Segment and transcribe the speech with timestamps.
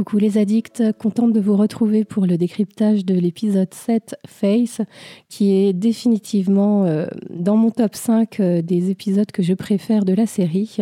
[0.00, 4.80] Coucou les addicts, contente de vous retrouver pour le décryptage de l'épisode 7 Face,
[5.28, 10.14] qui est définitivement euh, dans mon top 5 euh, des épisodes que je préfère de
[10.14, 10.78] la série.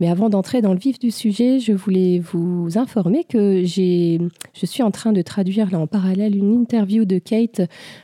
[0.00, 4.18] Mais avant d'entrer dans le vif du sujet, je voulais vous informer que j'ai,
[4.52, 7.60] je suis en train de traduire là en parallèle une interview de Kate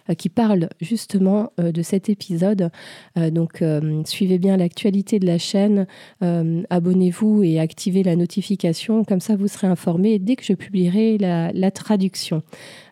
[0.08, 2.70] euh, qui parle justement de cet épisode.
[3.16, 3.64] donc
[4.04, 5.86] suivez bien l'actualité de la chaîne,
[6.20, 11.70] abonnez-vous et activez la notification, comme ça vous serez informé dès que je publierai la,
[11.70, 12.42] traduction.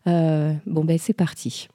[0.07, 1.69] Euh, bon, ben c'est parti.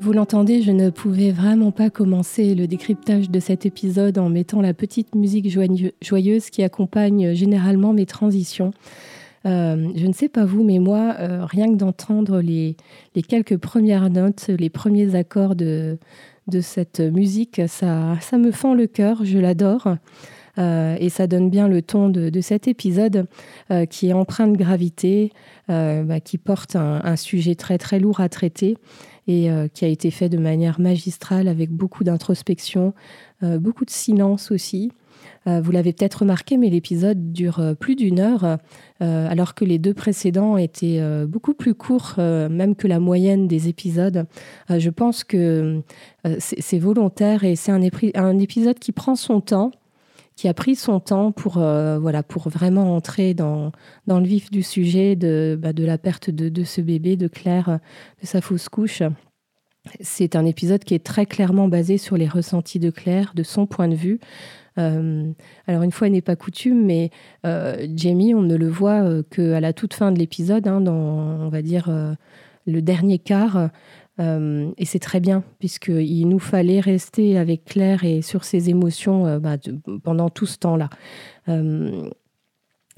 [0.00, 4.60] Vous l'entendez, je ne pouvais vraiment pas commencer le décryptage de cet épisode en mettant
[4.60, 5.48] la petite musique
[6.02, 8.72] joyeuse qui accompagne généralement mes transitions.
[9.46, 12.76] Euh, je ne sais pas vous, mais moi, euh, rien que d'entendre les,
[13.28, 15.98] quelques premières notes, les premiers accords de,
[16.60, 19.96] cette musique, ça, me fend le cœur, je l'adore.
[20.56, 23.26] Euh, et ça donne bien le ton de, cet épisode
[23.90, 25.32] qui est empreint de gravité,
[25.68, 28.78] bah, qui porte un, sujet très très lourd à traiter
[29.26, 32.94] et qui a été fait de manière magistrale avec beaucoup d'introspection,
[33.42, 34.92] beaucoup de silence aussi.
[35.46, 39.64] Euh, vous l'avez peut-être remarqué, mais l'épisode dure euh, plus d'une heure, euh, alors que
[39.64, 44.26] les deux précédents étaient beaucoup plus courts, même que la moyenne des épisodes.
[44.70, 45.82] je pense que
[46.38, 47.82] c'est volontaire et c'est un,
[48.38, 49.70] épisode qui prend son temps
[50.36, 53.72] qui a pris son temps pour, voilà, pour vraiment entrer dans,
[54.06, 57.78] le vif du sujet de, bah, la perte de, ce bébé, de Claire,
[58.20, 59.02] de sa fausse couche.
[60.00, 63.66] C'est un épisode qui est très clairement basé sur les ressentis de Claire, de son
[63.66, 64.18] point de vue.
[64.78, 65.32] Euh,
[65.66, 67.10] alors une fois n'est pas coutume, mais
[67.46, 70.94] euh, Jamie, on ne le voit euh, qu'à la toute fin de l'épisode, hein, dans
[70.94, 71.90] on va dire
[72.66, 73.70] le dernier quart.
[74.18, 79.56] et c'est très bien, puisqu'il nous fallait rester avec Claire et sur ses émotions bah,
[80.02, 80.90] pendant tout ce temps-là.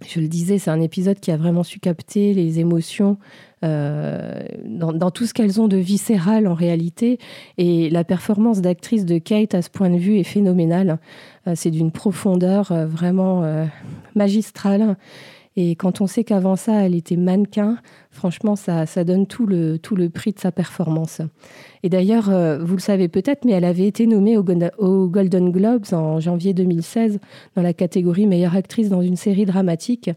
[0.06, 3.18] Je le disais, c'est un épisode qui a vraiment su capter les émotions
[3.62, 7.18] dans, dans, tout ce qu'elles ont de viscéral en réalité.
[7.58, 11.00] Et la performance d'actrice de Kate à ce point de vue est phénoménale.
[11.46, 13.64] Euh, c'est d'une profondeur euh, vraiment euh,
[14.14, 14.96] magistrale.
[15.56, 17.78] Et quand on sait qu'avant ça, elle était mannequin,
[18.10, 21.22] franchement, ça, ça donne tout le, tout le prix de sa performance.
[21.82, 22.30] Et d'ailleurs,
[22.60, 27.20] vous le savez peut-être, mais elle avait été nommée au, Golden Globes en janvier 2016
[27.54, 30.10] dans la catégorie meilleure actrice dans une série dramatique.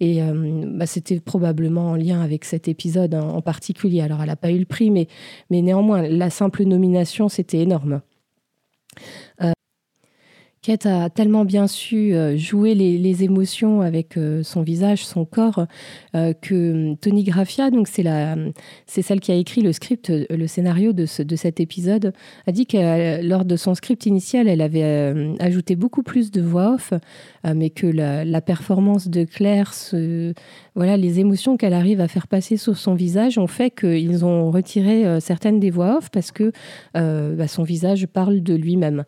[0.00, 4.00] Et bah, c'était probablement en lien avec cet épisode en, particulier.
[4.00, 5.08] Alors, elle n'a pas eu le prix, mais,
[5.50, 8.00] mais néanmoins, la simple nomination, c'était énorme.
[10.66, 15.66] Kate a tellement bien su euh, jouer les, émotions avec euh, son visage, son corps,
[16.16, 18.34] euh, que Tony Graffia, donc c'est la,
[18.84, 22.12] c'est celle qui a écrit le script, le scénario de, de cet épisode,
[22.48, 26.74] a dit que lors de son script initial, elle avait ajouté beaucoup plus de voix
[26.74, 26.92] off,
[27.44, 29.72] mais que la, performance de Claire,
[30.74, 34.50] voilà, les émotions qu'elle arrive à faire passer sur son visage ont fait qu'ils ont
[34.50, 36.52] retiré certaines des voix off parce que
[36.94, 39.04] bah, son visage parle de lui-même.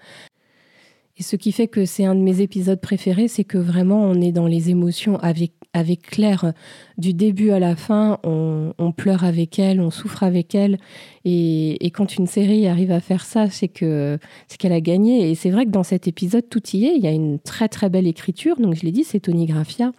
[1.19, 4.21] Et ce qui fait que c'est un de mes épisodes préférés, c'est que vraiment on
[4.21, 6.53] est dans les émotions avec, avec Claire
[6.97, 8.21] du début à la fin.
[8.23, 10.79] On, pleure avec elle, on souffre avec elle.
[11.25, 15.31] Et, quand une série arrive à faire ça, c'est que c'est qu'elle a gagné.
[15.31, 16.95] Et c'est vrai que dans cet épisode, tout y est.
[16.97, 18.57] Il y a une très très belle écriture.
[18.57, 19.93] Donc je l'ai dit, c'est Tony Graffia.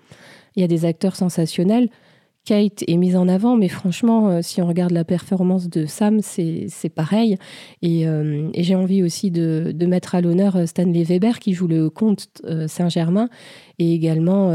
[0.56, 1.90] Il y a des acteurs sensationnels.
[2.46, 6.20] Kate est mise en avant, mais franchement, euh, si on regarde la performance de Sam,
[6.22, 7.38] c'est pareil.
[7.86, 11.90] Euh, et, j'ai envie aussi de, mettre à l'honneur euh, Stanley Weber, qui joue le
[11.90, 12.30] comte
[12.68, 13.30] Saint-Germain,
[13.78, 14.52] et également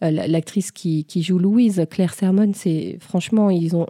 [0.00, 2.52] l'actrice qui, joue Louise, Claire Sermon.
[3.00, 3.86] Franchement, ils ont.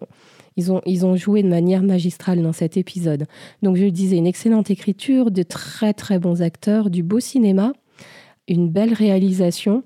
[0.57, 3.27] Ils ont, ils ont joué de manière magistrale dans cet épisode.
[3.63, 7.73] Donc, je disais, une excellente écriture, de très très bons acteurs, du beau cinéma,
[8.49, 9.85] une belle réalisation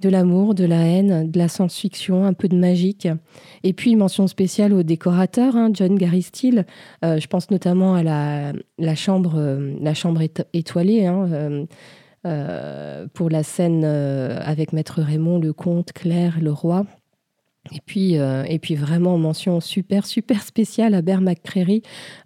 [0.00, 3.08] de l'amour, de la haine, de la science-fiction, un peu de magique.
[3.62, 6.66] Et puis, mention spéciale au décorateur, hein, John Gary Steele.
[7.04, 11.06] Euh, je pense notamment à la, chambre, euh, étoilée.
[11.06, 11.66] Hein,
[12.26, 16.84] euh, pour la scène avec Maître Raymond, le comte, Claire, le roi.
[17.72, 21.82] Et puis, euh, et puis vraiment mention super super spéciale à Bear McCreary,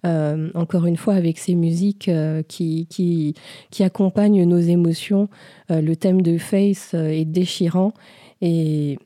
[0.07, 3.35] euh, encore une fois avec ses musiques euh, qui, qui,
[3.71, 5.29] qui accompagnent nos émotions.
[5.71, 7.93] le thème de Face est déchirant
[8.41, 8.97] et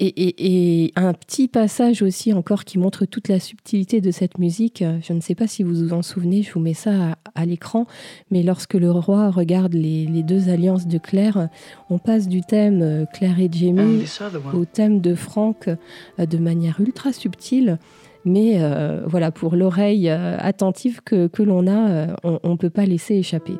[0.00, 4.82] et, un petit passage aussi encore qui montre toute la subtilité de cette musique.
[5.02, 7.86] Je ne sais pas si vous vous en souvenez, je vous mets ça à, l'écran,
[8.30, 11.48] mais lorsque le roi regarde les, deux alliances de Claire,
[11.88, 14.04] on passe du thème euh, Claire et Jamie
[14.52, 17.78] au thème de Franck euh, de manière ultra subtile.
[18.26, 18.60] Mais
[19.06, 23.54] voilà, pour l'oreille attentive que, que l'on a, on ne peut pas laisser échapper.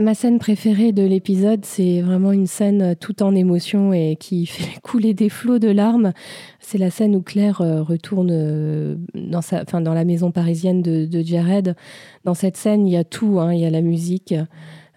[0.00, 4.80] Ma, scène préférée de l'épisode, c'est vraiment une scène tout en émotion et qui fait
[4.80, 6.12] couler des flots de larmes.
[6.58, 10.82] C'est la scène où Claire euh, retourne euh, dans, sa, enfin, dans la maison parisienne
[10.82, 11.76] de, Jared.
[12.24, 13.40] Dans cette scène, il y a tout.
[13.40, 13.54] Hein.
[13.54, 14.34] Il y a la musique,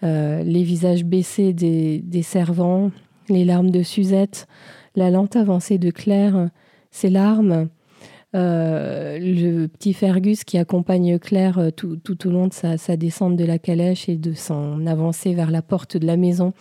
[0.02, 2.90] euh, les visages baissés des, des, servants,
[3.28, 4.46] les larmes de Suzette,
[4.96, 6.50] la lente avancée de Claire,
[6.90, 7.68] ses larmes.
[8.34, 13.44] Euh, le petit Fergus qui accompagne Claire euh, tout, au long de sa, descente de
[13.44, 16.52] la calèche et de son avancée vers la porte de la maison.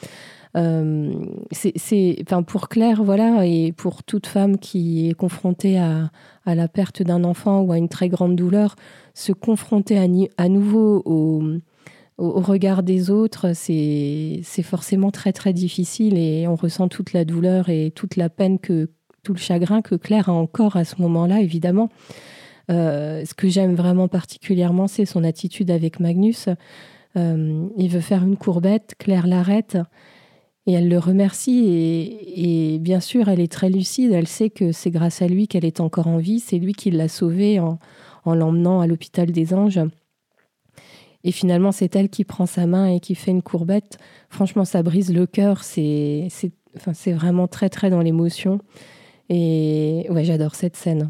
[0.55, 1.11] Euh,
[1.51, 6.11] c'est, enfin, pour Claire, voilà, et pour toute femme qui est confrontée à,
[6.45, 8.75] la perte d'un enfant ou à une très grande douleur,
[9.15, 9.97] se confronter
[10.37, 11.43] à, nouveau au,
[12.19, 17.69] au, regard des autres, c'est forcément très très difficile et on ressent toute la douleur
[17.69, 18.91] et toute la peine que,
[19.23, 21.89] tout le chagrin que Claire a encore à ce moment-là, évidemment.
[22.69, 26.49] Euh, ce que j'aime vraiment particulièrement, c'est son attitude avec Magnus.
[27.15, 29.77] Euh, il veut faire une courbette, Claire l'arrête
[30.65, 31.65] et elle le remercie.
[32.35, 34.11] Et, bien sûr, elle est très lucide.
[34.11, 36.39] Elle sait que c'est grâce à lui qu'elle est encore en vie.
[36.39, 37.79] C'est lui qui l'a sauvée en,
[38.25, 39.81] l'emmenant à l'hôpital des anges.
[41.25, 43.97] Et finalement, c'est elle qui prend sa main et qui fait une courbette.
[44.29, 45.63] Franchement, ça brise le cœur.
[45.63, 46.27] C'est
[46.75, 48.59] enfin, vraiment très, très dans l'émotion.
[49.29, 51.09] Et ouais, j'adore cette scène.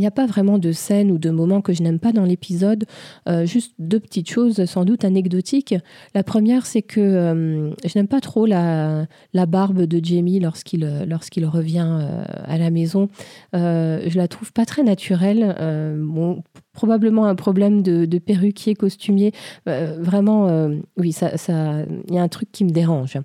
[0.00, 2.24] Il n'y a pas vraiment de scène ou de moment que je n'aime pas dans
[2.24, 2.86] l'épisode,
[3.28, 5.74] euh, juste deux petites choses sans doute anecdotiques.
[6.14, 9.06] La première, c'est que euh, je n'aime pas trop la,
[9.46, 13.10] barbe de Jamie lorsqu'il lorsqu'il revient euh, à la maison.
[13.52, 15.54] je la trouve pas très naturelle.
[16.00, 19.32] Bon, probablement un problème de, de perruquier, costumier.
[19.66, 23.18] vraiment, oui, ça, ça, il y a un truc qui me dérange.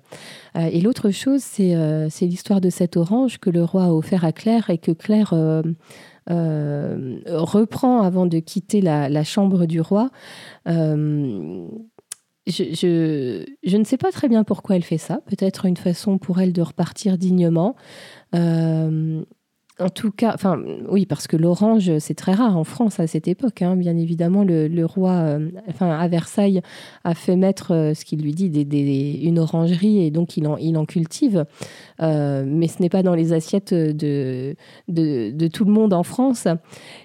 [0.54, 4.68] et l'autre chose, c'est l'histoire de cet orange que le roi a offert à Claire
[4.68, 5.62] et que Claire euh,
[6.28, 10.10] reprend avant de quitter la, chambre du roi.
[10.68, 11.68] Euh,
[12.46, 15.20] je, je, ne sais pas très bien pourquoi elle fait ça.
[15.26, 17.74] Peut-être une façon pour elle de repartir dignement.
[18.34, 19.24] Euh,
[19.78, 20.36] en tout cas,
[20.88, 23.60] oui, parce que l'orange, c'est très rare en France à cette époque.
[23.60, 23.76] Hein.
[23.76, 25.50] Bien évidemment, le, roi, euh,
[25.80, 26.62] à Versailles,
[27.04, 28.50] a fait mettre euh, ce qu'il lui dit
[29.22, 31.44] une orangerie et donc il en, cultive.
[32.00, 34.56] Euh, mais ce n'est pas dans les assiettes de,
[35.52, 36.48] tout le monde en France.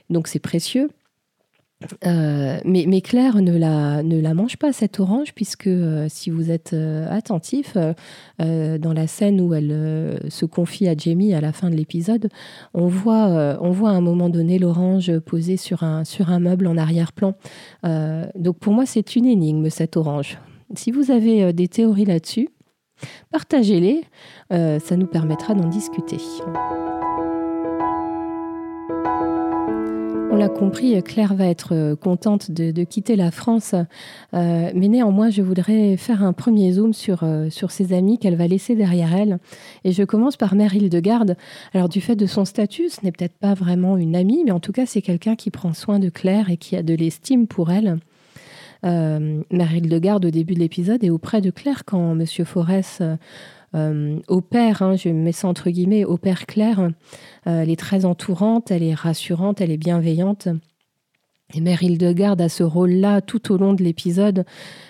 [0.10, 0.90] Donc c'est précieux.
[2.06, 6.52] Euh, mais, Claire ne la, ne la mange pas, cette orange, puisque euh, si vous
[6.52, 7.78] êtes euh, attentif,
[8.40, 12.30] dans la scène où elle se confie à Jamie à la fin de l'épisode,
[12.74, 16.66] on voit, on voit à un moment donné l'orange posée sur un, sur un meuble
[16.66, 17.36] en arrière-plan.
[17.84, 20.40] donc pour moi, c'est une énigme, cette orange.
[20.74, 22.50] Si vous avez des théories là-dessus,
[23.32, 24.02] partagez-les,
[24.50, 26.18] ça nous permettra d'en discuter.
[30.34, 33.76] On l'a compris, Claire va être euh, contente de, quitter la France,
[34.34, 38.38] euh, mais néanmoins, je voudrais faire un premier zoom sur, euh, sur ses amis qu'elle
[38.38, 39.40] va laisser derrière elle.
[39.84, 41.36] Et je commence par Mère Hildegarde.
[41.74, 44.62] Alors, du fait de son statut, ce n'est peut-être pas vraiment une amie, mais en
[44.62, 47.70] tout cas, c'est quelqu'un qui prend soin de Claire et qui a de l'estime pour
[47.70, 48.00] elle.
[48.84, 52.46] Mère Hildegarde, au début de l'épisode, est auprès de Claire quand Monsieur
[53.02, 53.16] euh,
[53.74, 56.80] opère, hein, je mets ça entre guillemets, opère Claire.
[56.80, 56.92] Euh,
[57.46, 60.48] elle est très entourante, elle est rassurante, elle est bienveillante.
[61.54, 64.46] Et Mère Hildegarde a ce rôle-là tout au long de l'épisode.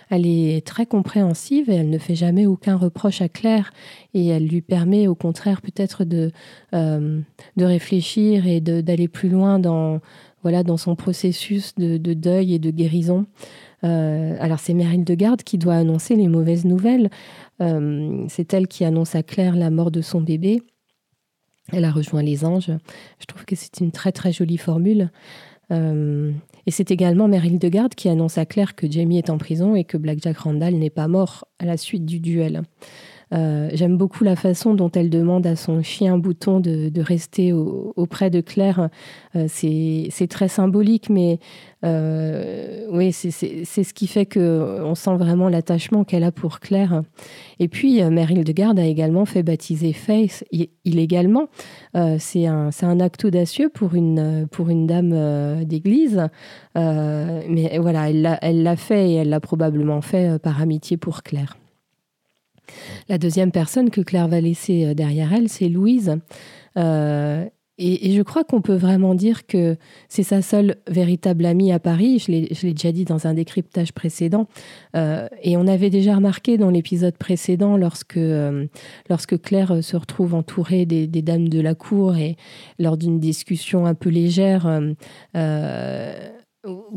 [0.09, 3.73] Elle est très compréhensive et elle ne fait jamais aucun reproche à Claire.
[4.13, 6.31] Et elle lui permet au contraire peut-être de,
[6.75, 7.19] euh,
[7.57, 10.01] de réfléchir et d'aller plus loin dans,
[10.43, 13.25] voilà, dans son processus de, deuil et de guérison.
[13.83, 17.09] Euh, alors c'est Mère Hildegarde qui doit annoncer les mauvaises nouvelles.
[17.61, 20.61] Euh, c'est elle qui annonce à Claire la mort de son bébé.
[21.71, 22.71] Elle a rejoint les anges.
[23.19, 25.09] Je trouve que c'est une très très jolie formule.
[25.71, 26.31] Euh,
[26.65, 29.83] et c'est également Mère Hildegarde qui annonce à Claire que Jamie est en prison et
[29.83, 32.63] que Black Jack Randall n'est pas mort à la suite du duel.
[33.33, 38.29] Euh, j'aime beaucoup la façon dont elle demande à son chien bouton de, rester auprès
[38.29, 38.89] de Claire.
[39.35, 41.39] Euh, c'est très symbolique, mais
[41.83, 47.01] euh, oui, c'est ce qui fait qu'on sent vraiment l'attachement qu'elle a pour Claire.
[47.59, 50.43] Et puis, Mère Hildegarde a également fait baptiser Faith
[50.85, 51.47] illégalement.
[52.19, 56.27] c'est un, acte audacieux pour une dame d'église.
[56.75, 61.60] mais voilà, elle l'a fait et elle l'a probablement fait par amitié pour Claire.
[63.09, 66.17] La deuxième personne que Claire va laisser euh, derrière elle, c'est Louise.
[66.77, 67.45] Euh,
[67.77, 69.75] et, je crois qu'on peut vraiment dire que
[70.07, 72.19] c'est sa seule véritable amie à Paris.
[72.19, 74.47] Je l'ai déjà dit dans un décryptage précédent.
[74.95, 78.19] Euh, et on avait déjà remarqué dans l'épisode précédent, lorsque,
[79.09, 82.35] lorsque Claire se retrouve entourée des, dames de la cour et
[82.77, 84.69] lors d'une discussion un peu légère,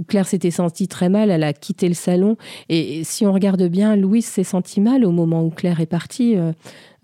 [0.08, 2.36] Claire s'était sentie très mal, elle a quitté le salon.
[2.68, 6.36] Et, si on regarde bien, Louise s'est sentie mal au moment où Claire est partie.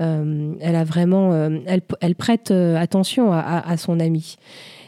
[0.01, 4.37] Euh, elle a vraiment, euh, elle, prête euh, attention à, son amie.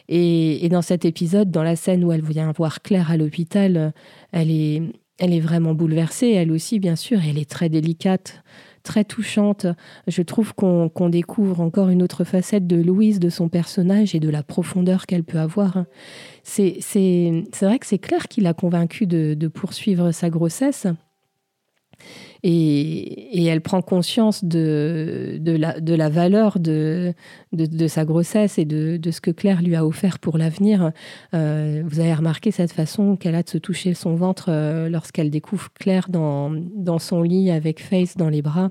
[0.09, 3.93] Et, dans cet épisode, dans la scène où elle vient voir Claire à l'hôpital,
[4.33, 4.83] elle est,
[5.19, 6.31] elle est vraiment bouleversée.
[6.31, 8.43] Elle aussi, bien sûr, elle est très délicate,
[8.83, 9.67] très touchante.
[10.07, 14.29] Je trouve qu'on découvre encore une autre facette de Louise, de son personnage et de
[14.29, 15.85] la profondeur qu'elle peut avoir.
[16.43, 16.79] C'est
[17.61, 20.87] vrai que c'est Claire qui l'a convaincue de poursuivre sa grossesse.
[22.45, 27.15] Et, elle prend conscience de, la, valeur de,
[27.87, 30.93] sa grossesse et de, ce que Claire lui a offert pour l'avenir.
[31.35, 35.31] Euh, vous avez remarqué cette façon qu'elle a de se toucher son ventre euh, lorsqu'elle
[35.31, 36.53] découvre Claire dans,
[36.99, 38.71] son lit avec Face dans les bras.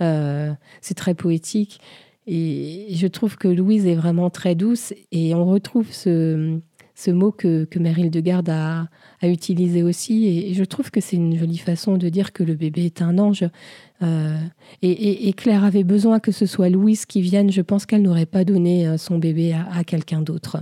[0.00, 1.80] Euh, c'est très poétique.
[2.26, 6.58] Et je trouve que Louise est vraiment très douce et on retrouve ce,
[6.96, 8.10] ce mot que, que Meryl
[8.48, 8.88] a,
[9.22, 10.26] utilisé aussi.
[10.26, 13.18] Et, je trouve que c'est une jolie façon de dire que le bébé est un
[13.18, 13.44] ange.
[14.02, 14.38] Euh,
[14.82, 17.52] et, Claire avait besoin que ce soit Louise qui vienne.
[17.52, 20.58] Je pense qu'elle n'aurait pas donné euh, son bébé à quelqu'un d'autre.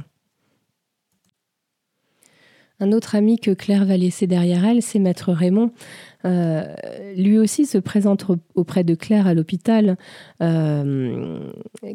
[2.85, 5.71] Un autre ami que Claire va laisser derrière elle, c'est Maître Raymond.
[6.27, 6.65] Euh,
[7.17, 9.97] lui aussi se présente auprès de Claire à l'hôpital,
[10.43, 11.51] euh,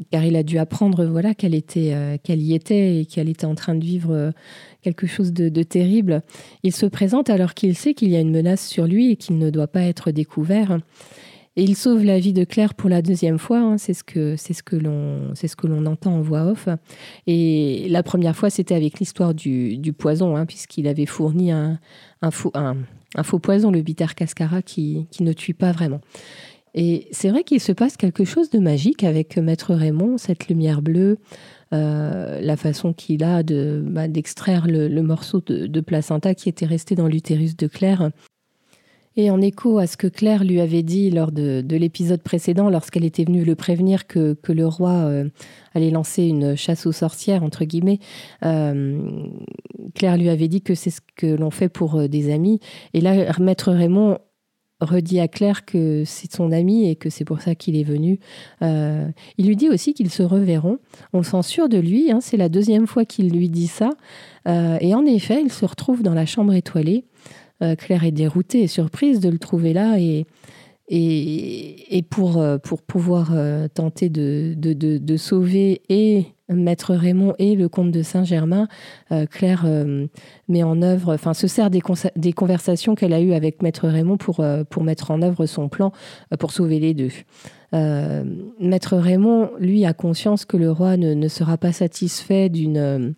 [0.09, 3.45] car il a dû apprendre voilà qu'elle était, euh, qu'elle y était et qu'elle était
[3.45, 4.33] en train de vivre
[4.81, 6.23] quelque chose de, de terrible.
[6.63, 9.37] Il se présente alors qu'il sait qu'il y a une menace sur lui et qu'il
[9.37, 10.79] ne doit pas être découvert.
[11.59, 13.59] Il sauve la vie de Claire pour la deuxième fois.
[13.59, 13.77] Hein.
[13.77, 16.69] c'est ce que c'est ce que l'on c'est ce que l'on entend en voix off.
[17.27, 21.79] Et la première fois, c'était avec l'histoire du, du, poison, hein, puisqu'il avait fourni un,
[22.21, 26.01] un, faux, poison, le bitter cascara, qui, qui ne tue pas vraiment.
[26.75, 30.81] Et c'est vrai qu'il se passe quelque chose de magique avec Maître Raymond, cette lumière
[30.81, 31.17] bleue,
[31.73, 36.95] euh, la façon qu'il a de bah, d'extraire le, morceau de, placenta qui était resté
[36.95, 38.11] dans l'utérus de Claire
[39.19, 43.03] et en écho à ce que Claire lui avait dit lors de, l'épisode précédent, lorsqu'elle
[43.03, 45.29] était venue le prévenir que, le roi euh,
[45.73, 47.99] allait lancer une chasse aux sorcières, entre guillemets,
[48.45, 48.97] euh,
[49.93, 52.61] Claire lui avait dit que c'est ce que l'on fait pour euh, des amis.
[52.93, 54.19] Et là, Maître Raymond
[54.79, 58.21] redit à Claire que c'est son ami et que c'est pour ça qu'il est venu.
[58.61, 60.77] il lui dit aussi qu'ils se reverront.
[61.11, 63.89] On se sent sûr de lui, hein, c'est la deuxième fois qu'il lui dit ça.
[64.45, 67.03] et en effet, il se retrouve dans la chambre étoilée.
[67.61, 70.25] Euh, Claire est déroutée et surprise de le trouver là et,
[70.91, 77.69] et, pour, euh, pour pouvoir euh, tenter de, de, sauver et Maître Raymond et le
[77.69, 78.67] comte de Saint-Germain,
[79.29, 79.67] Claire
[80.47, 81.81] met en œuvre, enfin se sert des,
[82.15, 85.91] des conversations qu'elle a eues avec Maître Raymond pour, pour mettre en œuvre son plan
[86.39, 87.11] pour sauver les deux.
[87.71, 93.13] Maître Raymond, lui, a conscience que le roi ne, ne sera pas satisfait d'une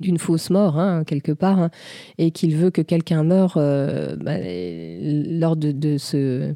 [0.00, 1.70] d'une fausse mort, hein, quelque part, hein,
[2.18, 6.54] et qu'il veut que quelqu'un meure euh, bah, lors de, ce,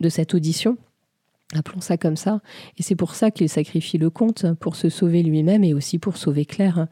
[0.00, 0.76] de cette audition.
[1.54, 2.40] Appelons ça comme ça.
[2.76, 6.16] Et c'est pour ça qu'il sacrifie le comte, pour se sauver lui-même et aussi pour
[6.16, 6.78] sauver Claire.
[6.78, 6.88] Hein.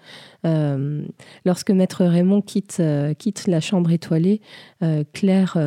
[0.46, 1.02] Euh,
[1.44, 4.40] lorsque Maître Raymond quitte, euh, quitte la chambre étoilée,
[5.12, 5.58] Claire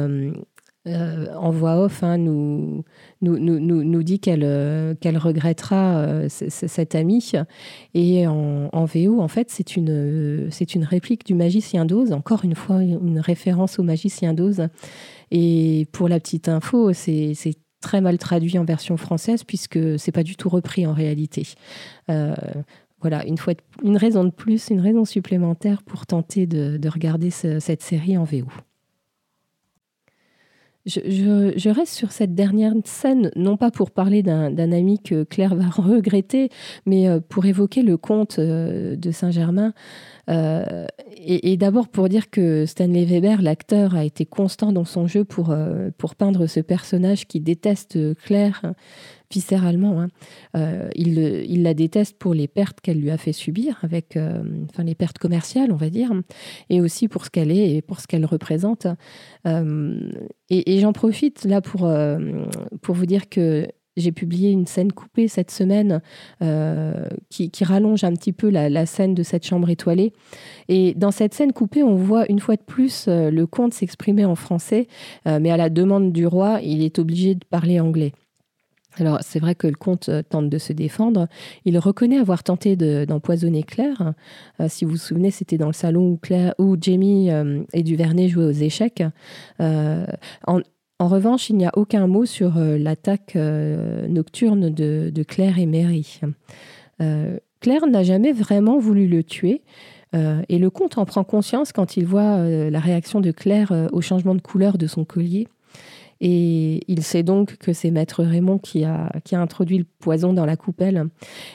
[0.88, 2.84] euh, en voix off, hein, nous,
[3.22, 7.32] nous, nous, nous, dit qu'elle euh, regrettera euh, cette amie.
[7.94, 10.50] Et en, VO, en fait, c'est une,
[10.84, 14.68] réplique du magicien d'Oz, encore une fois, une référence au magicien d'Oz.
[15.32, 17.36] Et pour la petite info, c'est
[17.82, 21.44] très mal traduit en version française puisque c'est pas du tout repris en réalité.
[23.02, 23.54] voilà, une, fois,
[23.84, 28.48] raison de plus, une raison supplémentaire pour tenter de regarder cette série en VO.
[30.88, 35.66] Je, reste sur cette dernière scène, non pas pour parler d'un ami que Claire va
[35.82, 36.50] regretter,
[36.86, 39.74] mais euh, pour évoquer le conte euh, de Saint-Germain.
[40.30, 40.86] Euh,
[41.18, 45.26] et, et d'abord pour dire que Stanley Weber, l'acteur, a été constant dans son jeu
[45.26, 45.56] pour,
[45.98, 48.74] pour peindre ce personnage qui déteste Claire
[49.32, 50.02] viscéralement.
[50.02, 50.08] Hein.
[50.56, 54.84] Euh, il, la déteste pour les pertes qu'elle lui a fait subir, avec, euh, enfin
[54.84, 56.12] les pertes commerciales, on va dire,
[56.70, 58.88] et aussi pour ce qu'elle est et pour ce qu'elle représente.
[59.46, 60.10] Euh,
[60.50, 61.90] et, j'en profite là pour,
[62.94, 63.68] vous dire que
[63.98, 66.02] j'ai publié une scène coupée cette semaine
[67.30, 70.14] qui, rallonge un petit peu la, scène de cette chambre étoilée.
[70.70, 74.36] Et dans cette scène coupée, on voit une fois de plus le comte s'exprimer en
[74.36, 74.88] français,
[75.26, 78.14] mais à la demande du roi, il est obligé de parler anglais.
[79.00, 81.28] Alors, c'est vrai que le comte euh, tente de se défendre.
[81.66, 84.14] Il reconnaît avoir tenté d'empoisonner Claire.
[84.60, 86.18] Euh, si vous vous souvenez, c'était dans le salon
[86.58, 89.04] où, Jamie euh, et Duvernay jouaient aux échecs.
[89.60, 96.20] En, revanche, il n'y a aucun mot sur l'attaque nocturne de, Claire et Mary.
[96.98, 99.62] Claire n'a jamais vraiment voulu le tuer.
[100.14, 104.34] et le comte en prend conscience quand il voit la réaction de Claire au changement
[104.34, 105.48] de couleur de son collier.
[106.22, 110.34] Et il sait donc que c'est Maître Raymond qui a, qui a introduit le poison
[110.34, 111.06] dans la coupelle.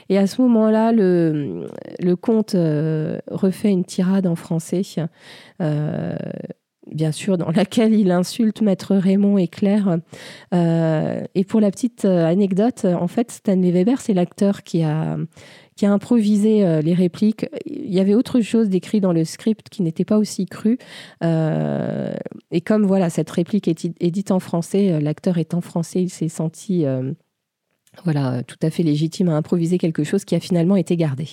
[0.09, 1.67] Et à ce moment-là, le,
[2.01, 4.83] le comte euh, refait une tirade en français,
[5.61, 6.17] euh,
[6.91, 9.99] bien sûr, dans laquelle il insulte Maître Raymond et Claire.
[10.55, 15.17] Euh, et pour la petite anecdote, en fait, Stanley Weber, c'est l'acteur qui a,
[15.77, 17.47] qui a improvisé euh, les répliques.
[17.67, 20.79] Il y avait autre chose d'écrit dans le script qui n'était pas aussi cru.
[21.25, 22.15] Euh,
[22.51, 26.11] et comme voilà, cette réplique est, dite en français, euh, l'acteur est en français, il
[26.11, 26.85] s'est senti
[28.05, 31.29] voilà, tout à fait légitime à improviser quelque chose qui a finalement été gardé.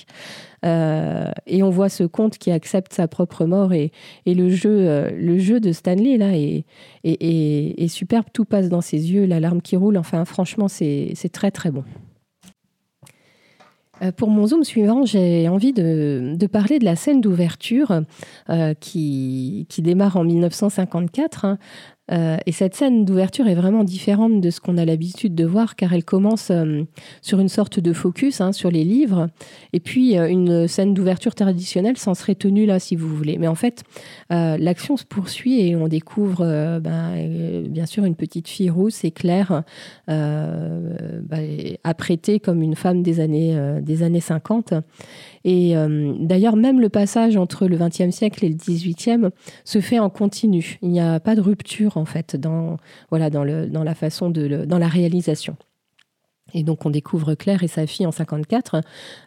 [0.63, 3.91] et on voit ce conte qui accepte sa propre mort et,
[4.25, 6.65] le, jeu, le jeu de Stanley là est,
[7.05, 11.51] est, superbe, tout passe dans ses yeux, la larme qui roule, enfin franchement c'est très
[11.51, 11.85] très bon.
[14.01, 18.01] Euh, pour mon zoom suivant, j'ai envie de, parler de la scène d'ouverture
[18.49, 21.57] euh, qui, qui, démarre en 1954
[22.11, 25.75] euh, et cette scène d'ouverture est vraiment différente de ce qu'on a l'habitude de voir,
[25.75, 26.83] car elle commence euh,
[27.21, 29.27] sur une sorte de focus hein, sur les livres,
[29.73, 33.37] et puis euh, une scène d'ouverture traditionnelle s'en serait tenue là, si vous voulez.
[33.37, 33.83] Mais en fait,
[34.29, 39.63] l'action se poursuit et on découvre ben, bien sûr une petite fille rousse et claire,
[40.07, 41.23] ben,
[41.83, 44.73] apprêtée comme une femme des années, des années 50.
[45.45, 45.73] Et
[46.19, 49.29] d'ailleurs, même le passage entre le XXe siècle et le XVIIIe
[49.63, 50.77] se fait en continu.
[50.81, 52.77] Il n'y a pas de rupture, en fait, dans,
[53.09, 55.55] voilà, dans, le, dans la façon de dans la réalisation.
[56.53, 58.81] Et donc on découvre Claire et sa fille en 54,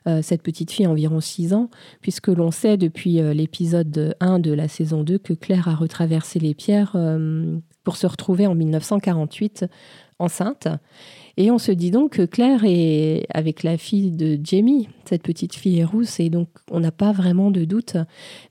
[0.09, 4.41] euh, cette petite fille a environ 6 ans, puisque l'on sait depuis euh, l'épisode 1
[4.41, 6.97] de la saison 2 que Claire a retraversé les pierres
[7.85, 9.67] pour se retrouver en 1948
[10.19, 10.69] enceinte.
[11.37, 15.55] Et on se dit donc que Claire est avec la fille de Jamie, cette petite
[15.55, 17.97] fille rousse, et donc on n'a pas vraiment de doute.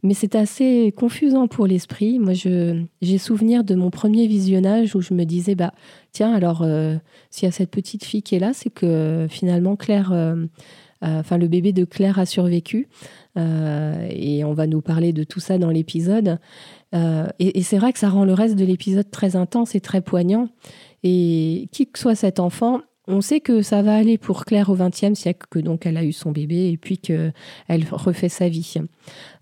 [0.03, 2.17] Mais c'est assez confusant pour l'esprit.
[2.17, 5.73] Moi, j'ai souvenir de mon premier visionnage où je me disais, bah
[6.11, 6.95] tiens, alors euh,
[7.29, 10.35] s'il y a cette petite fille qui est là, c'est que finalement Claire, euh,
[11.03, 12.87] euh, enfin le bébé de Claire a survécu.
[13.37, 16.39] et on va nous parler de tout ça dans l'épisode.
[16.93, 20.49] et c'est vrai que ça rend le reste de l'épisode très intense et très poignant.
[21.03, 24.75] Et qui que soit cet enfant, on sait que ça va aller pour Claire au
[24.75, 27.33] XXe siècle, que donc elle a eu son bébé et puis qu'elle
[27.91, 28.75] refait sa vie.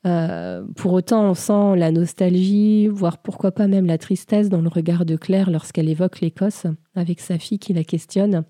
[0.06, 4.70] Euh, pour autant, on sent la nostalgie, voire pourquoi pas même la tristesse dans le
[4.70, 8.44] regard de Claire lorsqu'elle évoque l'Écosse avec sa fille qui la questionne.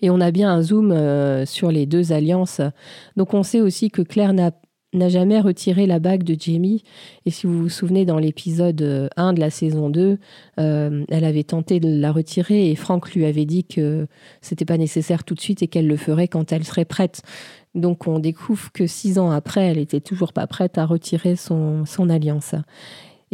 [0.00, 2.60] Et on a bien un zoom euh, sur les deux alliances.
[3.16, 4.52] Donc on sait aussi que Claire n'a
[4.92, 6.82] n'a jamais retiré la bague de Jamie.
[7.26, 10.18] Et si vous vous souvenez, dans l'épisode 1 euh, de la saison 2,
[10.58, 14.06] euh, elle avait tenté de la retirer et Franck lui avait dit que
[14.40, 17.22] c'était pas nécessaire tout de suite et qu'elle le ferait quand elle serait prête.
[17.74, 21.86] Donc on découvre que six ans après, elle était toujours pas prête à retirer son,
[21.86, 22.54] son alliance.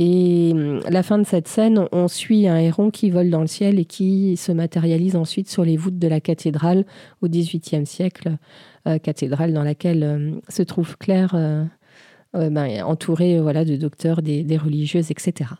[0.01, 3.49] Et hum, la fin de cette scène, on suit un héron qui vole dans le
[3.49, 6.87] ciel et qui se matérialise ensuite sur les voûtes de la cathédrale
[7.21, 8.37] au XVIIIe siècle, euh,
[9.03, 11.65] cathédrale dans laquelle euh, se trouve Claire, euh,
[12.33, 15.51] ben, entourée voilà, de docteurs, des religieuses, etc.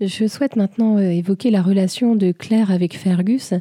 [0.00, 3.52] Je souhaite maintenant euh, évoquer la relation de Claire avec Fergus.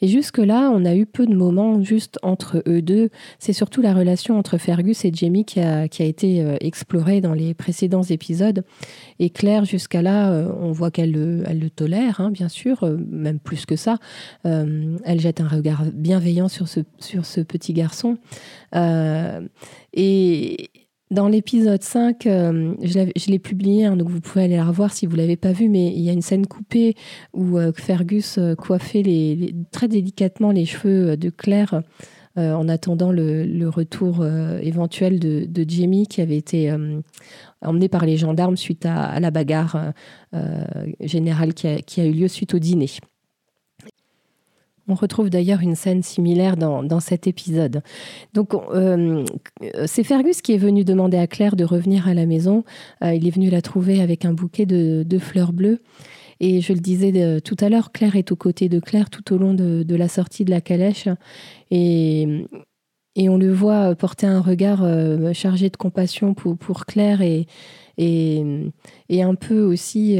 [0.00, 3.10] Et jusque-là, on a eu peu de moments juste entre eux deux.
[3.38, 7.52] C'est surtout la relation entre Fergus et Jamie qui a, été euh, explorée dans les
[7.52, 8.64] précédents épisodes.
[9.18, 13.66] Et Claire, jusqu'à là, euh, on voit qu'elle le, tolère, hein, bien sûr, même plus
[13.66, 13.98] que ça.
[14.44, 18.16] elle jette un regard bienveillant sur ce petit garçon.
[19.94, 20.70] et,
[21.12, 25.06] dans l'épisode 5, euh, je l'ai publié, hein, donc vous pouvez aller la revoir si
[25.06, 26.94] vous ne l'avez pas vu, mais il y a une scène coupée
[27.34, 29.02] où euh, Fergus euh, coiffait
[29.70, 31.82] très délicatement les cheveux de Claire
[32.34, 34.26] en attendant le, retour
[34.62, 36.74] éventuel de, Jamie qui avait été
[37.60, 39.92] emmené par les gendarmes suite à, la bagarre
[40.98, 42.88] générale qui a eu lieu suite au dîner.
[44.88, 47.82] On retrouve d'ailleurs une scène similaire dans, cet épisode.
[48.34, 49.24] Donc, euh,
[49.86, 52.64] c'est Fergus qui est venu demander à Claire de revenir à la maison.
[53.04, 55.80] Euh, il est venu la trouver avec un bouquet de, fleurs bleues.
[56.40, 59.38] Et je le disais tout à l'heure, Claire est aux côtés de Claire tout au
[59.38, 61.08] long de, la sortie de la calèche.
[61.70, 62.26] Et,
[63.16, 67.46] on le voit porter un regard euh, chargé de compassion pour, pour Claire et,
[67.98, 68.42] et,
[69.10, 70.18] un peu aussi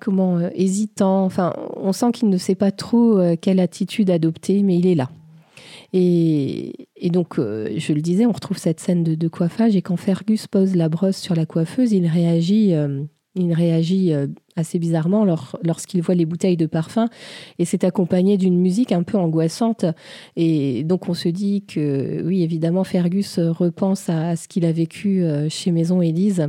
[0.00, 1.24] comment hésitant.
[1.24, 5.10] Enfin, on sent qu'il ne sait pas trop quelle attitude adopter, mais il est là.
[5.92, 10.46] Et, donc, je le disais, on retrouve cette scène de, de, coiffage et quand Fergus
[10.46, 12.74] pose la brosse sur la coiffeuse, il réagit
[13.36, 15.24] il réagit euh, assez bizarrement
[15.64, 17.08] lorsqu'il voit les bouteilles de parfum
[17.58, 19.84] et c'est accompagné d'une musique un peu angoissante.
[20.36, 25.24] Et donc on se dit que oui, évidemment, Fergus repense à, ce qu'il a vécu
[25.24, 26.48] euh, chez Maison Élise.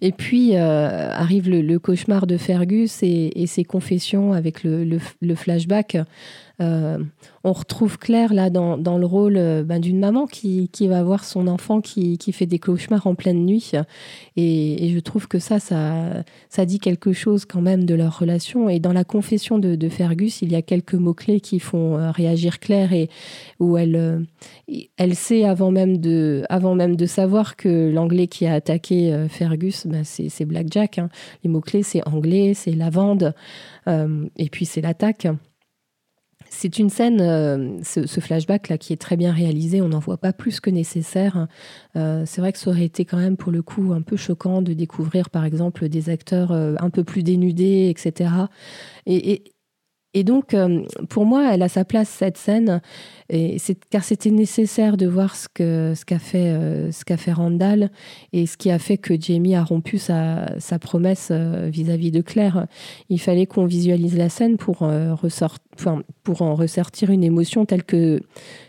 [0.00, 5.96] Et puis euh, arrive le, cauchemar de Fergus et, ses confessions avec le flashback
[6.60, 6.98] euh,
[7.42, 11.48] on retrouve Claire là dans, le rôle euh, ben, d'une maman qui, va voir son
[11.48, 13.72] enfant qui, fait des cauchemars en pleine nuit.
[14.36, 18.68] Et, je trouve que ça, ça, dit quelque chose quand même de leur relation.
[18.68, 22.58] Et dans la confession de, Fergus, il y a quelques mots-clés qui font euh, réagir
[22.58, 23.08] Claire et
[23.60, 24.26] où elle,
[24.96, 29.86] elle sait avant même, de, avant même de savoir que l'anglais qui a attaqué Fergus,
[29.86, 30.98] ben, c'est Blackjack.
[30.98, 31.08] Hein.
[31.42, 33.34] Les mots-clés, c'est anglais, c'est lavande,
[33.86, 35.26] et puis c'est l'attaque.
[36.50, 39.82] C'est une scène, euh, ce, flashback là, qui est très bien réalisé.
[39.82, 41.48] On n'en voit pas plus que nécessaire.
[41.96, 44.62] Euh, c'est vrai que ça aurait été quand même pour le coup un peu choquant
[44.62, 48.30] de découvrir, par exemple, des acteurs euh, un peu plus dénudés, etc.
[49.06, 49.53] et, et
[50.22, 52.80] donc, euh, pour moi, elle a sa place, cette scène,
[53.30, 53.56] et
[53.90, 57.90] car c'était nécessaire de voir ce qu'a ce qu'a fait, euh, ce qu'a fait Randall
[58.32, 60.46] et ce qui a fait que Jamie a rompu sa,
[60.80, 62.66] promesse euh, vis-à-vis de Claire.
[63.08, 65.16] Il fallait qu'on visualise la scène pour, en
[66.54, 68.20] ressortir une émotion telle que,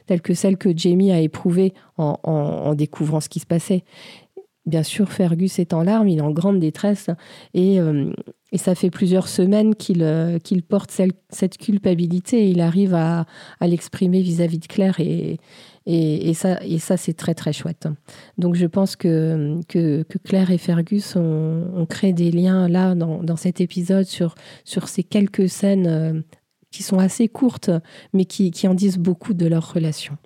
[0.07, 3.83] telle que celle que Jamie a éprouvée en, en découvrant ce qui se passait.
[4.65, 7.11] Bien sûr, Fergus est en larmes, il est en grande détresse
[7.53, 8.11] et, euh,
[8.51, 10.89] et ça fait plusieurs semaines qu'il euh, porte
[11.29, 13.27] cette culpabilité il arrive à,
[13.59, 15.39] à l'exprimer vis-à-vis de Claire et,
[15.85, 17.87] et, et ça, et ça c'est très très chouette.
[18.39, 22.95] Donc je pense que, que, que Claire et Fergus ont, ont, créé des liens là
[22.95, 26.21] dans, dans, cet épisode sur, sur ces quelques scènes euh,
[26.71, 27.69] qui sont assez courtes
[28.13, 30.17] mais qui, qui en disent beaucoup de leur relation.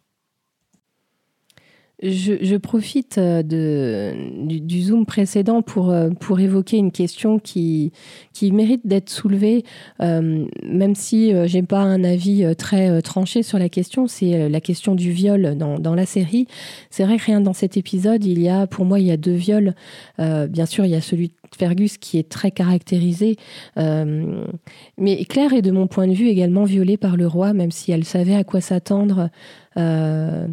[2.01, 4.13] Je, profite euh, de,
[4.45, 7.91] du, Zoom précédent pour, euh, pour évoquer une question qui,
[8.31, 9.65] qui mérite d'être soulevée,
[10.01, 14.61] euh, même si je n'ai pas un avis très tranché sur la question, c'est la
[14.61, 16.47] question du viol dans, dans la série.
[16.89, 19.17] C'est vrai que rien dans cet épisode, il y a, pour moi, il y a
[19.17, 19.75] deux viols.
[20.17, 23.35] bien sûr, il y a celui de Fergus qui est très caractérisé,
[23.75, 27.91] mais Claire est de mon point de vue également violée par le roi, même si
[27.91, 29.29] elle savait à quoi s'attendre.
[29.77, 30.47] Euh,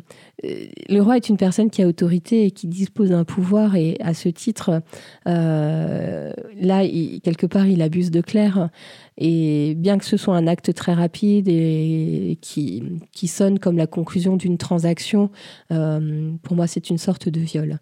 [0.89, 4.15] le roi est une personne qui a autorité et qui dispose d'un pouvoir et à
[4.15, 4.83] ce titre,
[5.27, 6.87] euh, là,
[7.23, 8.71] quelque part, il abuse de Claire.
[9.19, 12.83] Et bien que ce soit un acte très rapide et qui,
[13.27, 15.31] sonne comme la conclusion d'une transaction,
[15.73, 17.79] euh, pour moi, c'est une sorte de viol.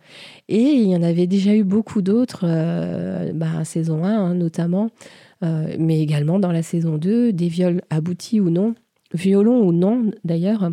[0.48, 2.46] Et il y en avait déjà eu beaucoup d'autres,
[3.34, 4.90] bah, saison 1 hein, notamment,
[5.42, 8.74] mais également dans la saison 2, des viols aboutis ou non,
[9.12, 10.70] violons ou non d'ailleurs.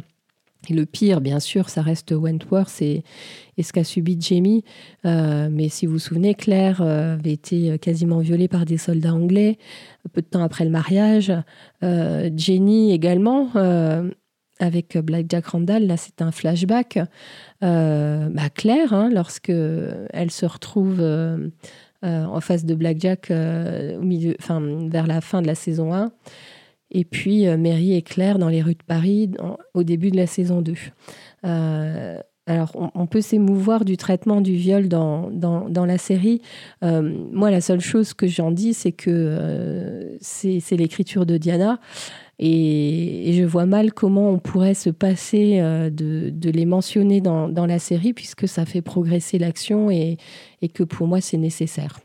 [0.70, 3.04] Le pire, bien sûr, ça reste Wentworth et,
[3.62, 4.64] ce qu'a subi Jamie.
[5.06, 9.14] Euh, mais si vous vous souvenez, Claire euh, avait été quasiment violée par des soldats
[9.14, 9.58] anglais
[10.14, 11.32] peu de temps après le mariage.
[11.84, 13.50] Euh, Jenny également,
[14.60, 17.00] avec Black Jack Randall, là c'est un flashback.
[17.62, 21.02] Bah, Claire, hein, lorsque elle se retrouve
[22.04, 23.98] en face de Black Jack vers
[25.08, 26.12] la fin de la saison 1.
[26.92, 29.32] Et puis euh, Mary et Claire dans les rues de Paris
[29.74, 30.74] au début de la saison 2.
[31.46, 36.42] Euh, alors, on, peut s'émouvoir du traitement du viol dans, dans, la série.
[36.84, 37.02] Euh,
[37.32, 41.80] moi, la seule chose que j'en dis, c'est que c'est l'écriture de Diana.
[42.40, 47.80] Et, je vois mal comment on pourrait se passer de, les mentionner dans, dans, la
[47.80, 50.18] série, puisque ça fait progresser l'action et
[50.74, 52.00] que pour moi, c'est nécessaire.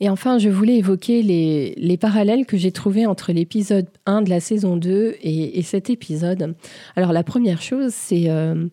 [0.00, 4.38] Et enfin, je voulais évoquer les, parallèles que j'ai trouvés entre l'épisode 1 de la
[4.38, 6.54] saison 2 et, cet épisode.
[6.94, 8.68] Alors la première chose, c'est euh,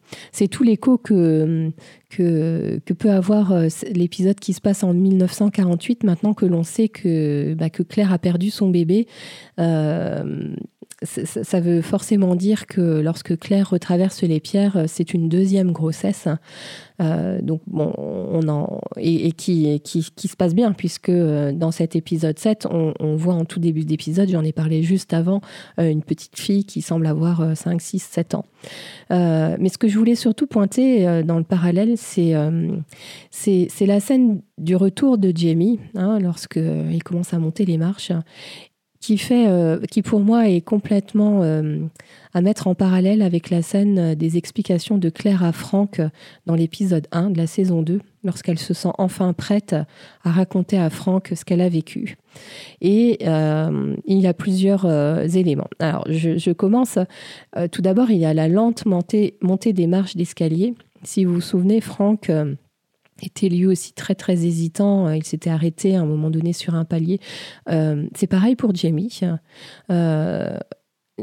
[0.52, 1.72] tout l'écho que,
[2.10, 7.72] peut avoir euh, l'épisode qui se passe en 1948, maintenant que l'on sait que, bah,
[7.72, 9.08] que Claire a perdu son bébé.
[9.60, 10.54] Euh,
[11.06, 16.28] ça veut forcément dire que lorsque Claire retraverse les pierres, euh, c'est une deuxième grossesse.
[17.02, 21.96] Euh, donc bon, on en, et, qui, qui, se passe bien, puisque euh, dans cet
[21.96, 25.41] épisode 7, on, voit en tout début d'épisode, j'en ai parlé juste avant,
[25.78, 28.46] une petite fille qui semble avoir 5, 6, 7 ans.
[29.10, 32.34] mais ce que je voulais surtout pointer dans le parallèle, c'est
[33.32, 38.12] c'est la scène du retour de Jamie, hein, lorsqu'il commence à monter les marches
[39.06, 39.48] qui fait,
[39.91, 41.44] qui pour moi est complètement
[42.34, 46.02] à mettre en parallèle avec la scène des explications de Claire à Franck
[46.48, 49.76] dans l'épisode 1 de la saison 2, lorsqu'elle se sent enfin prête
[50.24, 52.18] à raconter à Franck ce qu'elle a vécu.
[52.82, 55.70] Et euh, il y a plusieurs euh, éléments.
[55.80, 56.98] Alors, je, commence.
[57.56, 60.74] Euh, tout d'abord, il y a la lente montée, montée des marches d'escalier.
[61.04, 62.32] Si vous vous souvenez, Franck
[63.21, 65.10] était lui aussi très très hésitant.
[65.12, 67.19] Il s'était arrêté à un moment donné sur un palier.
[67.67, 69.21] c'est pareil pour Jamie.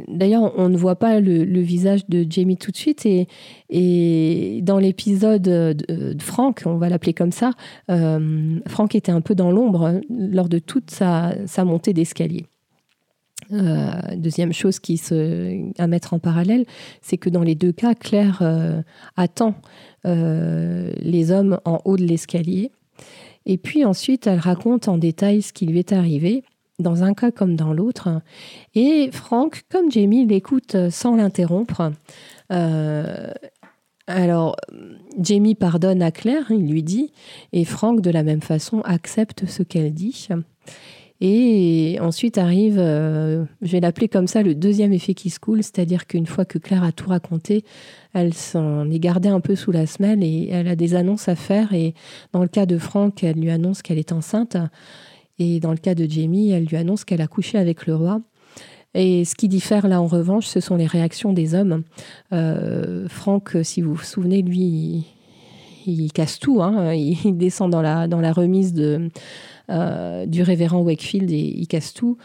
[0.08, 3.06] D'ailleurs, on ne voit pas le, visage de Jamie tout de suite.
[3.06, 7.50] Et, dans l'épisode de, Franck, on va l'appeler comme ça,
[7.90, 12.46] euh, Franck était un peu dans l'ombre lors de toute sa, montée d'escalier.
[13.52, 16.64] Euh, deuxième chose qui se, à mettre en parallèle,
[17.00, 18.82] c'est que dans les deux cas, Claire euh,
[19.16, 19.54] attend
[20.04, 22.72] les hommes en haut de l'escalier.
[23.46, 26.42] Et puis ensuite, elle raconte en détail ce qui lui est arrivé
[26.78, 28.20] dans un cas comme dans l'autre.
[28.74, 31.92] Et Franck, comme Jamie, l'écoute sans l'interrompre.
[32.52, 33.30] Euh,
[34.06, 34.56] alors,
[35.18, 37.12] Jamie pardonne à Claire, il lui dit,
[37.52, 40.28] et Franck, de la même façon, accepte ce qu'elle dit.
[41.24, 45.62] Et ensuite arrive, euh, je vais l'appeler comme ça, le deuxième effet qui se coule,
[45.62, 47.64] c'est-à-dire qu'une fois que Claire a tout raconté,
[48.12, 51.36] elle s'en est gardée un peu sous la semelle et elle a des annonces à
[51.36, 51.74] faire.
[51.74, 51.94] Et
[52.32, 54.56] dans le cas de Franck, elle lui annonce qu'elle est enceinte.
[55.38, 58.20] Et dans le cas de Jamie, elle lui annonce qu'elle a couché avec le roi.
[58.94, 61.84] Et ce qui diffère là en revanche, ce sont les réactions des hommes.
[62.32, 65.06] Euh, Franck, si vous vous souvenez, lui,
[65.86, 66.60] il, casse tout.
[66.64, 66.92] Hein.
[66.94, 69.08] Il, descend dans la, dans la remise de,
[69.70, 72.18] euh, du révérend Wakefield et il casse tout.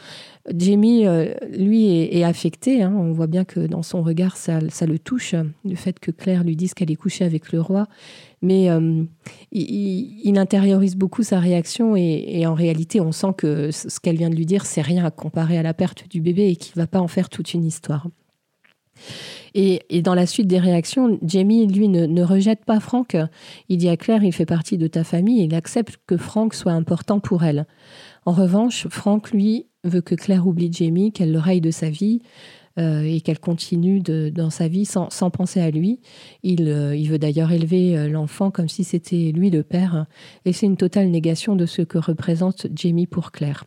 [0.55, 2.81] Jamie, euh, lui, est, affecté.
[2.81, 2.93] Hein.
[2.97, 6.55] On voit bien que dans son regard, ça, le touche, le fait que Claire lui
[6.55, 7.87] dise qu'elle est couchée avec le roi
[8.41, 9.03] mais euh,
[9.51, 14.35] il, intériorise beaucoup sa réaction et, en réalité, on sent que ce qu'elle vient de
[14.35, 16.99] lui dire, c'est rien à comparer à la perte du bébé et qu'il va pas
[16.99, 18.07] en faire toute une histoire.
[19.53, 23.17] Et, dans la suite des réactions, Jamie, lui, ne, rejette pas Franck.
[23.69, 26.73] Il dit à Claire, il fait partie de ta famille il accepte que Franck soit
[26.73, 27.65] important pour elle.
[28.25, 32.21] En revanche, Franck, lui, veut que Claire oublie Jamie, qu'elle le raille de sa vie,
[32.77, 35.99] euh, et qu'elle continue dans sa vie sans, penser à lui.
[36.43, 40.05] Il, euh, veut d'ailleurs élever euh, l'enfant comme si c'était lui le père.
[40.45, 43.63] Et c'est une totale négation de ce que représente Jamie pour Claire.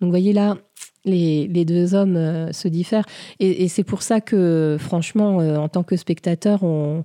[0.00, 0.56] Donc voyez là,
[1.04, 3.04] les, les, deux hommes se diffèrent.
[3.38, 7.04] Et, c'est pour ça que, franchement, en tant que spectateur, on,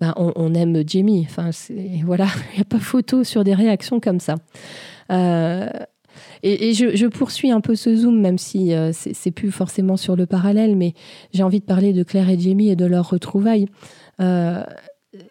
[0.00, 1.24] ben, on, aime Jamie.
[1.30, 1.50] Enfin,
[2.04, 4.34] voilà, il n'y a pas photo sur des réactions comme ça.
[6.44, 10.26] Et, je, poursuis un peu ce zoom, même si euh, c'est plus forcément sur le
[10.26, 10.94] parallèle, mais
[11.32, 13.66] j'ai envie de parler de Claire et Jamie et de leur retrouvailles.
[14.20, 14.64] Euh,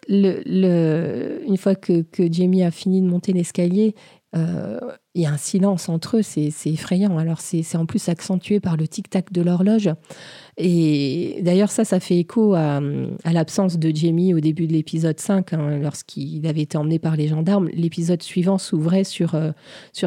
[0.08, 3.94] le, une fois que, que, Jamie a fini de monter l'escalier,
[4.34, 4.78] euh,
[5.14, 7.18] il y a un silence entre eux, c'est effrayant.
[7.18, 9.90] Alors c'est en plus accentué par le tic-tac de l'horloge.
[10.56, 12.80] Et d'ailleurs ça, ça fait écho à,
[13.30, 17.28] l'absence de Jamie au début de l'épisode 5, hein, lorsqu'il avait été emmené par les
[17.28, 17.68] gendarmes.
[17.74, 19.52] L'épisode suivant s'ouvrait sur, euh,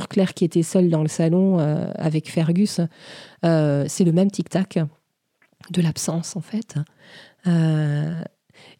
[0.09, 2.81] Claire qui était seule dans le salon euh, avec Fergus.
[3.43, 4.79] c'est le même tic-tac
[5.69, 6.77] de l'absence en fait.
[7.45, 8.23] Il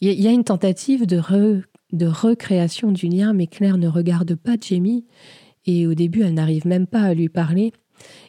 [0.01, 5.05] y, a une tentative de recréation du lien, mais Claire ne regarde pas Jamie
[5.65, 7.73] et au début elle n'arrive même pas à lui parler.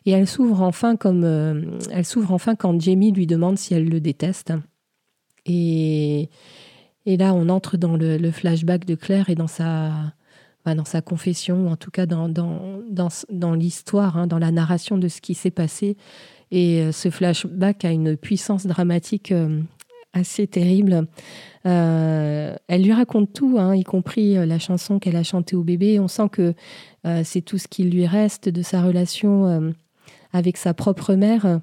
[0.04, 3.88] Et elle s'ouvre enfin comme euh, elle s'ouvre enfin quand Jamie lui demande si elle
[3.88, 4.52] le déteste.
[5.44, 6.28] Et,
[7.06, 9.92] là on entre dans le, flashback de Claire et dans sa
[10.64, 15.20] bah, dans sa confession, en tout cas dans l'histoire, hein, dans la narration de ce
[15.20, 15.96] qui s'est passé.
[16.50, 19.60] Et euh, ce flashback a une puissance dramatique euh,
[20.16, 21.06] assez terrible.
[21.66, 25.62] Euh, elle lui raconte tout, hein, y compris euh, la chanson qu'elle a chantée au
[25.62, 26.00] bébé.
[26.00, 26.54] On sent que
[27.06, 29.72] euh, c'est tout ce qui lui reste de sa relation
[30.32, 31.60] avec sa propre mère.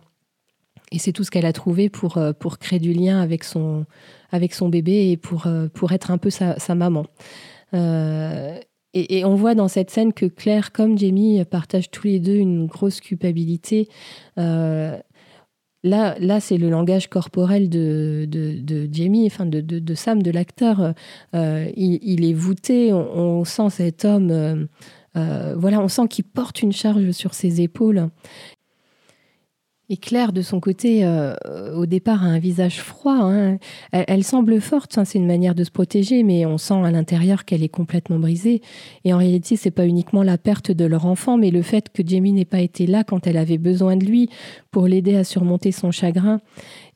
[0.91, 3.85] Et c'est tout ce qu'elle a trouvé pour, pour créer du lien avec son,
[4.31, 7.05] avec son bébé et pour, pour être un peu sa, maman.
[7.73, 12.35] Et, et, on voit dans cette scène que Claire comme Jamie partagent tous les deux
[12.35, 13.89] une grosse culpabilité.
[15.83, 20.93] Là, c'est le langage corporel de, de, Jamie, enfin de, de, Sam, de l'acteur.
[21.35, 24.65] Euh, il, est voûté, on, sent cet homme, euh,
[25.17, 28.09] euh, voilà, on sent qu'il porte une charge sur ses épaules.
[29.93, 31.35] Et Claire, de son côté, euh,
[31.75, 33.19] au départ, a un visage froid.
[33.21, 33.59] Hein.
[33.91, 37.45] Elle, semble forte, hein, c'est une manière de se protéger, mais on sent à l'intérieur
[37.45, 38.63] qu'elle est complètement brisée.
[39.05, 42.01] Et en réalité, c'est pas uniquement la perte de leur enfant, mais le fait que
[42.03, 44.31] Jamie n'ait pas été là quand elle avait besoin de lui
[44.71, 46.41] pour l'aider à surmonter son chagrin.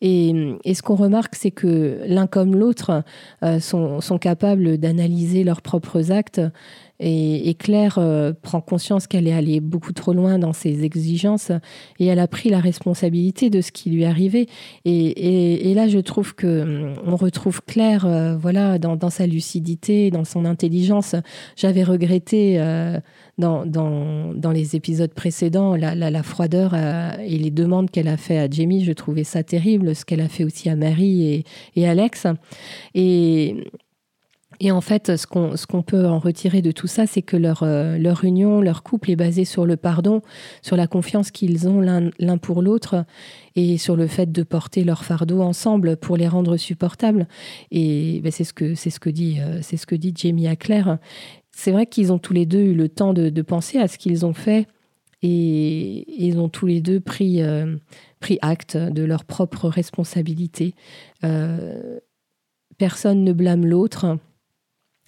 [0.02, 3.04] Et, ce qu'on remarque, c'est que l'un comme l'autre
[3.44, 6.42] euh, sont, capables d'analyser leurs propres actes
[7.00, 8.00] Et, Claire
[8.42, 11.52] prend conscience qu'elle est allée beaucoup trop loin dans ses exigences
[12.00, 14.48] et elle a pris la responsabilité de ce qui lui arrivait.
[14.86, 21.16] Et, là, je trouve que on retrouve Claire, voilà, dans, sa lucidité, dans son intelligence.
[21.56, 22.60] J'avais regretté
[23.38, 28.40] dans, dans, dans, les épisodes précédents, la, froideur euh, et les demandes qu'elle a fait
[28.40, 31.44] à Jamie, je trouvais ça terrible, ce qu'elle a fait aussi à Marie et,
[31.76, 32.26] et Alex.
[32.96, 33.64] Et,
[34.60, 37.98] et en fait, ce qu'on peut en retirer de tout ça, c'est que leur, euh,
[37.98, 40.22] leur union, leur couple est basé sur le pardon,
[40.64, 43.06] sur la confiance qu'ils ont l'un pour l'autre
[43.56, 47.28] et sur le fait de porter leur fardeau ensemble pour les rendre supportables.
[47.70, 50.98] Et ben, c'est ce que dit euh, ce que Jamie Claire
[51.52, 54.28] c'est vrai qu'ils ont tous les deux eu le temps de, penser à ce qu'ils
[54.28, 54.68] ont fait
[55.24, 57.78] et ils ont tous les deux pris, euh,
[58.44, 60.76] acte de leur propre responsabilité.
[62.78, 64.20] Personne ne blâme l'autre,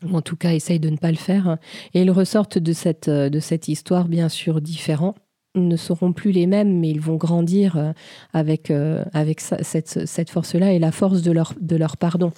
[0.06, 1.58] ou en tout cas essaye de ne pas le faire,
[1.94, 5.16] et ils ressortent de cette, de cette histoire bien sûr différents.
[5.56, 7.92] Ne seront plus les mêmes, mais ils vont grandir euh,
[8.34, 8.72] avec,
[9.14, 12.32] avec cette, cette force-là et la force de leur, de leur pardon.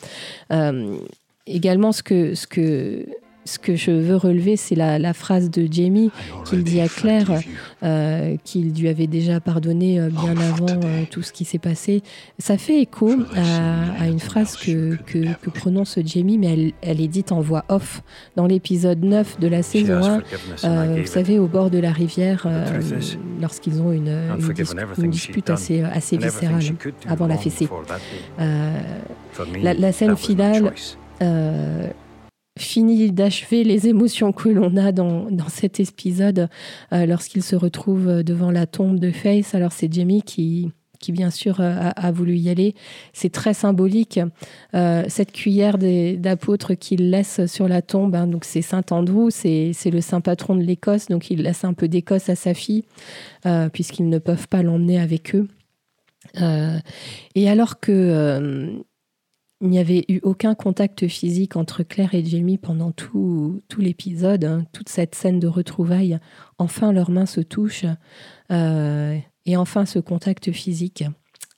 [1.45, 3.05] également, ce que, ce que
[3.45, 6.11] ce que je veux relever, c'est la, phrase de Jamie
[6.45, 7.31] qu'il dit à Claire,
[7.83, 12.01] euh, qu'il lui avait déjà pardonné euh, bien avant euh, tout ce qui s'est passé.
[12.39, 17.41] Ça fait écho à, une phrase que, que, prononce Jamie, mais elle, est dite en
[17.41, 18.03] voix off
[18.35, 20.21] dans l'épisode 9 de la saison
[20.63, 20.85] 1.
[20.95, 22.47] vous savez, au bord de la rivière,
[23.39, 24.11] lorsqu'ils ont une,
[25.09, 26.63] dispute assez, assez viscérale
[27.07, 27.67] avant la fessée.
[29.61, 30.73] La, la, scène finale
[32.59, 36.49] fini d'achever les émotions que l'on a dans, cet épisode
[36.93, 39.55] euh, lorsqu'il se retrouve devant la tombe de Face.
[39.55, 40.71] Alors c'est Jamie qui,
[41.09, 42.75] bien sûr a, voulu y aller.
[43.13, 44.19] C'est très symbolique.
[44.75, 50.01] Euh, cette cuillère d'apôtres qu'il laisse sur la tombe, hein, c'est Saint Andrew, c'est le
[50.01, 52.83] saint patron de l'Écosse, donc il laisse un peu d'Écosse à sa fille,
[53.45, 55.47] euh, puisqu'ils ne peuvent pas l'emmener avec eux.
[57.35, 58.83] et alors que
[59.61, 64.43] il n'y avait eu aucun contact physique entre Claire et Jamie pendant tout, tout l'épisode,
[64.43, 64.65] hein.
[64.73, 66.19] toute cette scène de retrouvailles.
[66.57, 67.85] Enfin, leurs mains se touchent
[68.51, 71.03] euh, et enfin ce contact physique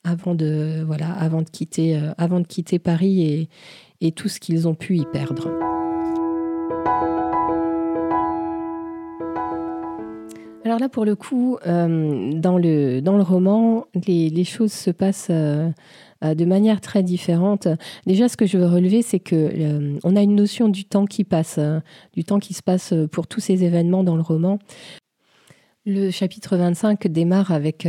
[0.03, 3.49] avant de, voilà, avant de, quitter, euh, avant de quitter Paris et,
[4.01, 5.72] et tout ce qu'ils ont pu y perdre.
[10.65, 15.31] Alors là, pour le coup, euh, dans, le, dans le roman, les, choses se passent
[16.23, 17.67] euh, de manière très différente.
[18.05, 21.05] Déjà, ce que je veux relever, c'est que euh, on a une notion du temps
[21.05, 21.79] qui passe, euh,
[22.13, 24.59] du temps qui se passe pour tous ces événements dans le roman.
[25.85, 27.85] Le chapitre 25 démarre avec,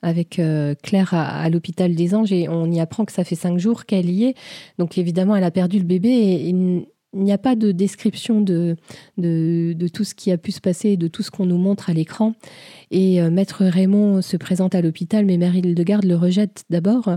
[0.00, 0.40] avec
[0.82, 4.08] Claire à, l'hôpital des Anges et on y apprend que ça fait cinq jours qu'elle
[4.08, 4.34] y est.
[4.78, 8.76] Donc évidemment, elle a perdu le bébé et, il n'y a pas de description de,
[9.92, 12.34] tout ce qui a pu se passer, de tout ce qu'on nous montre à l'écran.
[12.90, 17.16] Et euh, maître Raymond se présente à l'hôpital, mais Mère Hildegarde le rejette d'abord.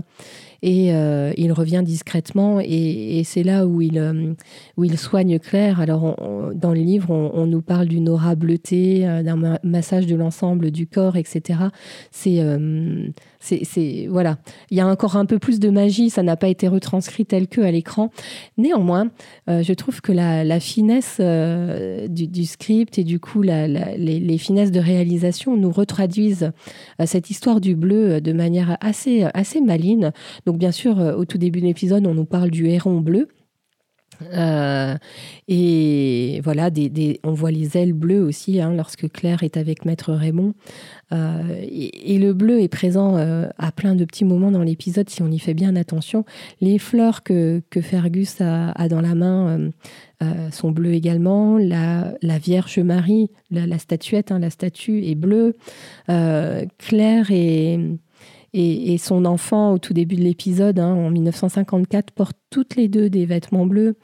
[0.66, 2.58] Et euh, il revient discrètement.
[2.58, 4.32] Et, c'est là où il, euh,
[4.78, 5.78] où il soigne Claire.
[5.78, 6.16] Alors,
[6.54, 11.16] dans le livre, on, nous parle d'une aura bleutée, d'un massage de l'ensemble du corps,
[11.16, 11.64] etc.
[12.10, 12.40] C'est
[13.44, 14.38] c'est, voilà,
[14.70, 17.46] il y a encore un peu plus de magie, ça n'a pas été retranscrit tel
[17.46, 18.10] que à l'écran.
[18.56, 19.10] Néanmoins,
[19.50, 24.80] euh, je trouve que la, finesse euh, du, script et du coup les, finesses de
[24.80, 26.52] réalisation nous retraduisent
[27.00, 30.10] euh, cette histoire du bleu de manière assez assez maligne.
[30.56, 33.28] Bien sûr, au tout début de l'épisode, on nous parle du héron bleu.
[34.32, 34.96] Euh,
[35.48, 36.70] et voilà,
[37.24, 40.54] on voit les ailes bleues aussi hein, lorsque Claire est avec Maître Raymond.
[41.12, 45.22] Euh, et, le bleu est présent euh, à plein de petits moments dans l'épisode si
[45.22, 46.24] on y fait bien attention.
[46.60, 49.70] Les fleurs que, que Fergus a, dans la main
[50.52, 51.58] sont bleues également.
[51.58, 55.56] La, la Vierge Marie, la, statuette, hein, la statue est bleue.
[56.06, 57.78] Claire est
[58.56, 63.10] et, son enfant, au tout début de l'épisode, hein, en 1954, portent toutes les deux
[63.10, 63.96] des vêtements bleus.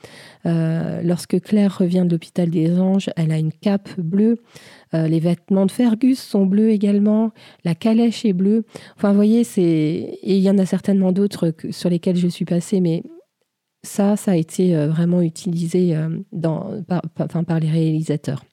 [0.45, 4.43] Euh, lorsque Claire revient de l'hôpital des Anges, elle a une cape bleue.
[4.93, 7.31] Euh, les vêtements de Fergus sont bleus également.
[7.65, 8.65] La calèche est bleue.
[8.97, 13.05] Enfin, vous voyez, il y en a certainement d'autres sur lesquels je suis passée, mais
[13.85, 15.97] ça, ça a été euh, vraiment utilisé
[17.47, 18.45] par les réalisateurs.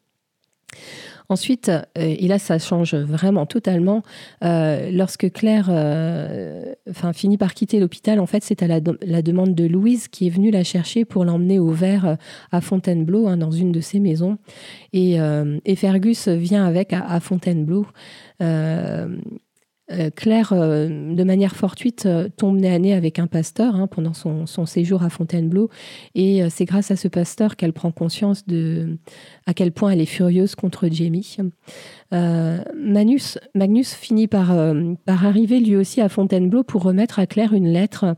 [1.29, 4.01] Ensuite, euh, et là ça change vraiment totalement,
[4.45, 6.73] euh, lorsque Claire euh,
[7.13, 8.79] finit par quitter l'hôpital, en fait c'est à la,
[9.21, 12.17] demande de Louise qui est venue la chercher pour l'emmener au vert
[12.51, 14.37] à Fontainebleau, hein, dans une de ses maisons.
[14.93, 15.17] Et,
[15.75, 17.85] Fergus vient avec à, Fontainebleau.
[20.15, 25.03] Claire, de manière fortuite, tombe nez à nez avec un pasteur hein, pendant son, séjour
[25.03, 25.69] à Fontainebleau.
[26.13, 28.97] Et c'est grâce à ce pasteur qu'elle prend conscience de
[29.45, 31.37] à quel point elle est furieuse contre Jamie.
[32.11, 33.37] Magnus,
[33.93, 34.53] finit par,
[35.05, 38.15] par arriver lui aussi à Fontainebleau pour remettre à Claire une lettre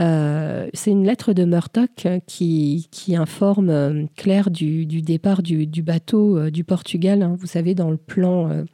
[0.00, 6.50] euh, c'est une lettre de Murdoch qui, informe euh, Claire du, départ du, bateau euh,
[6.50, 8.64] du Portugal, hein, vous savez, dans le plan,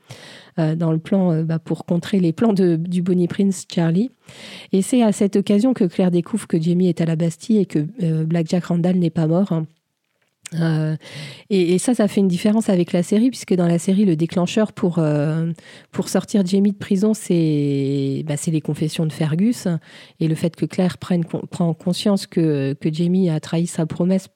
[0.77, 4.11] dans le plan bah, pour contrer les plans du Bonnie Prince Charlie.
[4.73, 7.67] Et c'est à cette occasion que Claire découvre que Jamie est à la Bastille et
[7.67, 7.81] que
[8.25, 9.53] Black Jack Randall n'est pas mort.
[9.53, 9.67] Hein.
[10.59, 10.97] Euh,
[11.49, 14.73] et, ça, ça fait une différence avec la série, puisque dans la série, le déclencheur
[14.73, 15.53] pour, euh,
[15.93, 19.69] pour sortir Jamie de prison, c'est bah, les confessions de Fergus
[20.19, 24.29] et le fait que Claire prenne prend conscience que, que Jamie a trahi sa promesse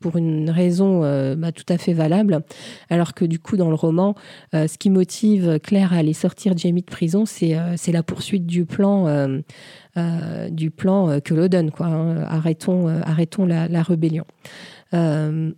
[0.00, 2.42] pour une raison euh, bah, tout à fait valable,
[2.90, 4.14] alors que du coup, dans le roman,
[4.52, 9.04] ce qui motive Claire à aller sortir Jamie de prison, c'est la poursuite du plan,
[9.94, 11.70] que le donne.
[11.70, 12.22] Quoi, hein.
[12.24, 14.24] Arrêtons, arrêtons la, rébellion.
[14.94, 15.52] Euh,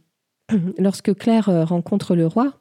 [0.78, 2.52] lorsque Claire euh, rencontre le roi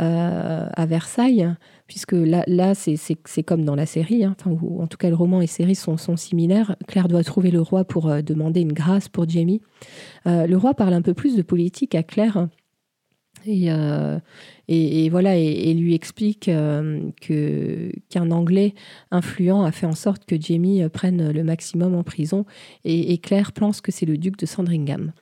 [0.00, 1.54] euh, à Versailles,
[1.86, 5.74] puisque là, c'est comme dans la série, hein, en tout cas le roman et série
[5.74, 6.76] sont, similaires.
[6.86, 9.60] Claire doit trouver le roi pour demander une grâce pour Jamie.
[10.24, 12.48] le roi parle un peu plus de politique à Claire.
[13.46, 13.68] Et,
[14.68, 18.74] et, voilà, et, lui explique que qu'un Anglais
[19.12, 22.44] influent a fait en sorte que Jamie prenne le maximum en prison.
[22.84, 25.12] Et, Claire pense que c'est le duc de Sandringham.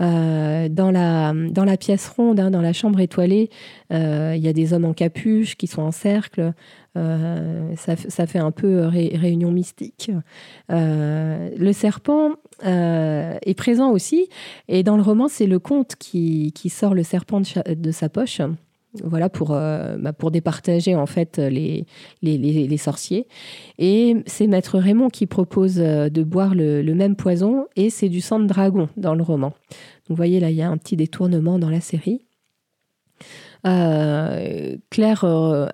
[0.00, 3.50] Euh, dans, la, pièce ronde, hein, dans la chambre étoilée,
[3.92, 6.52] euh, il y a des hommes en capuche qui sont en cercle.
[6.96, 10.10] Euh, ça, ça, fait un peu réunion mystique.
[10.68, 12.32] le serpent
[12.62, 14.28] est présent aussi.
[14.68, 18.40] Et dans le roman, c'est le comte qui, qui, sort le serpent de sa poche
[19.02, 21.86] voilà pour, euh, bah, pour départager en fait les,
[22.22, 23.26] les, les, sorciers.
[23.78, 28.20] Et c'est Maître Raymond qui propose euh, de boire le, même poison et c'est du
[28.20, 29.48] sang de dragon dans le roman.
[29.48, 32.24] Donc vous voyez là, il y a un petit détournement dans la série.
[33.66, 35.24] Euh, Claire,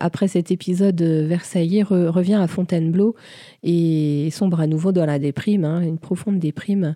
[0.01, 3.17] après cet épisode versaillais, revient à Fontainebleau
[3.63, 6.95] et sombre à nouveau dans la déprime, hein, une profonde déprime.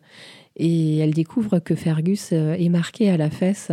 [0.57, 3.73] Et elle découvre que Fergus est marqué à la fesse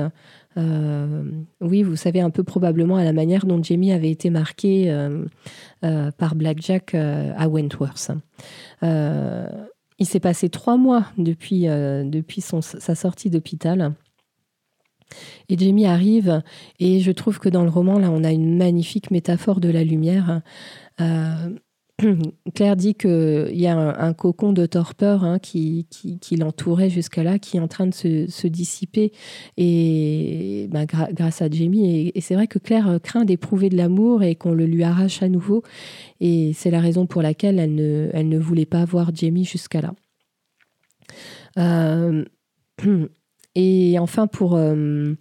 [0.58, 1.24] euh,
[1.62, 5.26] oui, vous savez un peu probablement à la manière dont Jamie avait été marqué euh,
[5.86, 8.12] euh, par Blackjack à Wentworth.
[8.82, 11.68] il s'est passé trois mois depuis,
[12.62, 13.94] sa sortie d'hôpital.
[15.50, 16.42] Et Jamie arrive,
[16.80, 19.84] et je trouve que dans le roman, là, on a une magnifique métaphore de la
[19.84, 20.42] lumière.
[22.56, 25.88] Claire dit qu'il y a un, cocon de torpeur hein, qui,
[26.38, 29.12] l'entourait jusqu'à là, qui est en train de se, dissiper
[29.58, 32.12] et bah, grâce à Jamie.
[32.16, 35.30] Et, c'est vrai que Claire craint d'éprouver de l'amour et qu'on le lui arrache à
[35.30, 35.64] nouveau.
[36.20, 39.82] Et c'est la raison pour laquelle elle ne, elle ne voulait pas voir Jamie jusqu'à
[39.82, 39.94] là.
[41.58, 42.26] Euh,
[43.56, 45.14] Et enfin, pour, euh,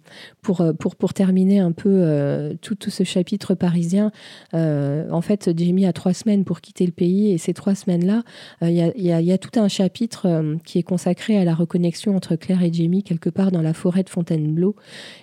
[0.61, 4.11] euh, pour, pour terminer un peu euh, tout, tout, ce chapitre parisien,
[4.53, 8.23] en fait, Jamie a trois semaines pour quitter le pays et ces trois semaines-là,
[8.61, 12.15] il y a, y, y, a, tout un chapitre qui est consacré à la reconnexion
[12.15, 14.75] entre Claire et Jamie quelque part dans la forêt de Fontainebleau.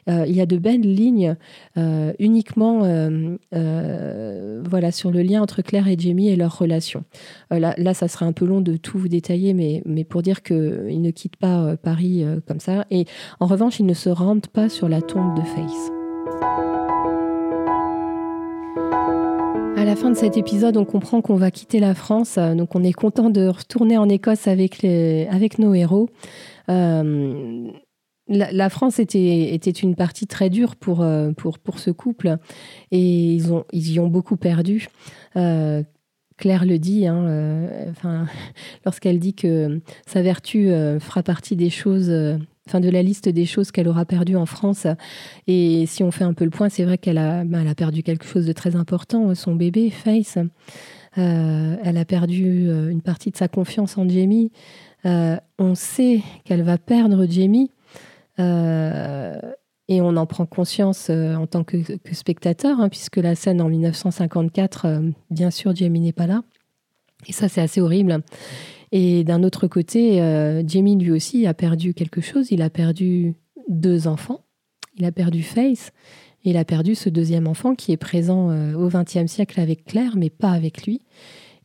[0.06, 1.36] il y a de belles lignes
[2.18, 2.80] uniquement
[3.50, 7.04] voilà, sur le lien entre Claire et Jamie et leur relation.
[7.50, 10.42] là, là, ça serait un peu long de tout vous détailler, mais, mais pour dire
[10.42, 12.84] qu'ils ne quittent pas Paris comme ça.
[13.40, 15.92] En revanche, ils ne se rendent pas sur la tombe de Face.
[19.76, 22.82] À la fin de cet épisode, on comprend qu'on va quitter la France, donc on
[22.82, 26.08] est content de retourner en Écosse avec, avec nos héros.
[26.68, 27.70] Euh,
[28.28, 32.36] la, France était, était, une partie très dure pour, euh, pour, pour ce couple
[32.90, 34.88] et ils, ont, ils y ont beaucoup perdu.
[35.36, 35.82] Euh,
[36.36, 38.26] Claire le dit, hein, enfin,
[38.84, 40.68] lorsqu'elle dit que sa vertu
[41.00, 42.12] fera partie des choses
[42.68, 44.86] enfin de la liste des choses qu'elle aura perdues en France.
[45.46, 48.26] Et si on fait un peu le point, c'est vrai qu'elle a, ben, perdu quelque
[48.26, 50.38] chose de très important, son bébé, Face.
[51.16, 54.52] Euh, elle a perdu euh, une partie de sa confiance en Jamie.
[55.06, 57.70] Euh, on sait qu'elle va perdre Jamie.
[58.38, 61.78] et on en prend conscience en tant que,
[62.12, 65.00] spectateur, hein, puisque la scène en 1954,
[65.30, 66.42] bien sûr, Jamie n'est pas là.
[67.26, 68.22] Et ça, c'est assez horrible.
[68.92, 72.50] Et d'un autre côté, euh, Jamie lui aussi a perdu quelque chose.
[72.50, 73.34] Il a perdu
[73.68, 74.44] deux enfants.
[74.96, 75.92] Il a perdu Face.
[76.44, 79.84] Et il a perdu ce deuxième enfant qui est présent euh, au XXe siècle avec
[79.84, 81.02] Claire, mais pas avec lui.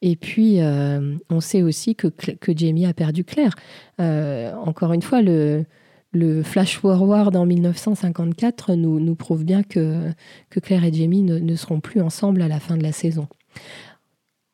[0.01, 3.55] Et puis, euh, on sait aussi que, que Jamie a perdu Claire.
[3.99, 5.63] encore une fois, le,
[6.11, 10.11] le flash forward en 1954 nous, nous prouve bien que,
[10.49, 13.27] que Claire et Jamie ne seront plus ensemble à la fin de la saison.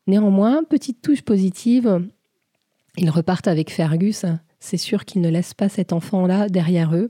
[0.08, 2.02] Néanmoins, petite touche positive,
[2.98, 4.26] ils repartent avec Fergus
[4.60, 7.10] c'est sûr qu'ils ne laissent pas cet enfant-là derrière eux.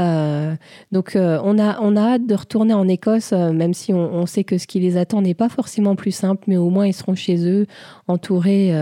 [0.00, 0.54] Euh,
[0.92, 4.24] donc euh, on, a, on a hâte de retourner en Écosse, euh, même si on,
[4.26, 6.94] sait que ce qui les attend n'est pas forcément plus simple, mais au moins ils
[6.94, 7.66] seront chez eux,
[8.08, 8.74] entourés,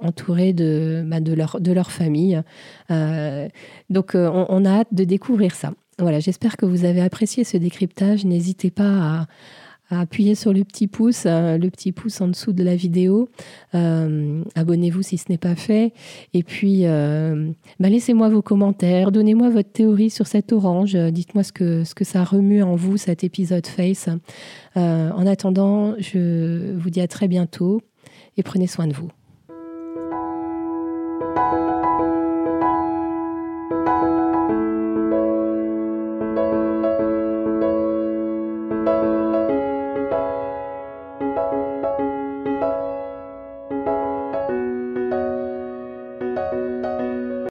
[0.00, 2.40] entourés de, bah, de, leur, de leur famille.
[3.90, 5.72] donc on, on, a hâte de découvrir ça.
[5.98, 8.24] Voilà, j'espère que vous avez apprécié ce décryptage.
[8.24, 9.26] N'hésitez pas à
[9.90, 13.28] à appuyer sur le petit pouce, euh, le petit pouce en dessous de la vidéo.
[13.74, 15.92] Euh, abonnez-vous si ce n'est pas fait.
[16.34, 20.94] Et puis, euh, bah, laissez-moi vos commentaires, donnez-moi votre théorie sur cette orange.
[20.94, 24.08] Dites-moi ce que, ce que ça remue en vous, cet épisode Face.
[24.76, 27.80] en attendant, je vous dis à très bientôt
[28.36, 29.17] et prenez soin de vous.